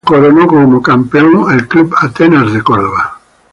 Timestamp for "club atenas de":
1.67-2.63